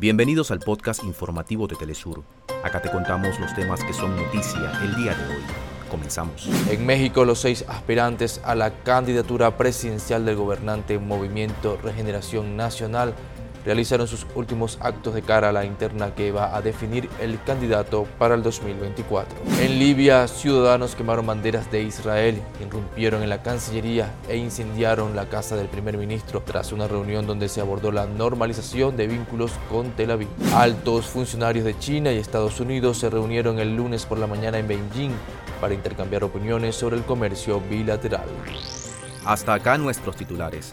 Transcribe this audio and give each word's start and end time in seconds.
Bienvenidos 0.00 0.50
al 0.50 0.60
podcast 0.60 1.04
informativo 1.04 1.66
de 1.66 1.76
Telesur. 1.76 2.22
Acá 2.64 2.80
te 2.80 2.90
contamos 2.90 3.38
los 3.38 3.54
temas 3.54 3.84
que 3.84 3.92
son 3.92 4.16
noticia 4.16 4.72
el 4.82 4.96
día 4.96 5.14
de 5.14 5.26
hoy. 5.26 5.42
Comenzamos. 5.90 6.48
En 6.70 6.86
México, 6.86 7.26
los 7.26 7.40
seis 7.40 7.66
aspirantes 7.68 8.40
a 8.42 8.54
la 8.54 8.70
candidatura 8.82 9.58
presidencial 9.58 10.24
del 10.24 10.36
gobernante 10.36 10.98
Movimiento 10.98 11.78
Regeneración 11.82 12.56
Nacional 12.56 13.12
realizaron 13.64 14.06
sus 14.06 14.26
últimos 14.34 14.78
actos 14.80 15.14
de 15.14 15.22
cara 15.22 15.50
a 15.50 15.52
la 15.52 15.64
interna 15.64 16.14
que 16.14 16.32
va 16.32 16.56
a 16.56 16.62
definir 16.62 17.08
el 17.20 17.42
candidato 17.42 18.06
para 18.18 18.34
el 18.34 18.42
2024. 18.42 19.38
En 19.60 19.78
Libia, 19.78 20.26
ciudadanos 20.28 20.94
quemaron 20.94 21.26
banderas 21.26 21.70
de 21.70 21.82
Israel, 21.82 22.40
irrumpieron 22.60 23.22
en 23.22 23.28
la 23.28 23.42
Cancillería 23.42 24.14
e 24.28 24.36
incendiaron 24.36 25.16
la 25.16 25.26
casa 25.26 25.56
del 25.56 25.68
primer 25.68 25.96
ministro 25.98 26.42
tras 26.42 26.72
una 26.72 26.88
reunión 26.88 27.26
donde 27.26 27.48
se 27.48 27.60
abordó 27.60 27.92
la 27.92 28.06
normalización 28.06 28.96
de 28.96 29.06
vínculos 29.06 29.52
con 29.70 29.90
Tel 29.92 30.12
Aviv. 30.12 30.28
Altos 30.54 31.06
funcionarios 31.06 31.64
de 31.64 31.78
China 31.78 32.12
y 32.12 32.18
Estados 32.18 32.60
Unidos 32.60 32.98
se 32.98 33.10
reunieron 33.10 33.58
el 33.58 33.76
lunes 33.76 34.06
por 34.06 34.18
la 34.18 34.26
mañana 34.26 34.58
en 34.58 34.68
Beijing 34.68 35.12
para 35.60 35.74
intercambiar 35.74 36.24
opiniones 36.24 36.76
sobre 36.76 36.96
el 36.96 37.04
comercio 37.04 37.60
bilateral. 37.60 38.28
Hasta 39.24 39.54
acá 39.54 39.76
nuestros 39.76 40.16
titulares. 40.16 40.72